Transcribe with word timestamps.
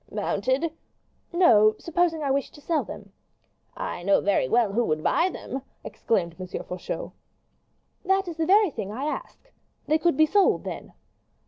"Mounted?" 0.11 0.71
"No; 1.31 1.75
supposing 1.77 2.23
I 2.23 2.31
wished 2.31 2.55
to 2.55 2.61
sell 2.61 2.83
them." 2.83 3.11
"I 3.77 4.01
know 4.01 4.19
very 4.19 4.49
well 4.49 4.73
who 4.73 4.83
would 4.85 5.03
buy 5.03 5.29
them," 5.29 5.61
exclaimed 5.83 6.35
M. 6.39 6.47
Faucheux. 6.47 7.11
"That 8.03 8.27
is 8.27 8.37
the 8.37 8.47
very 8.47 8.71
thing 8.71 8.91
I 8.91 9.03
ask. 9.05 9.51
They 9.85 9.99
could 9.99 10.17
be 10.17 10.25
sold, 10.25 10.63
then?" 10.63 10.93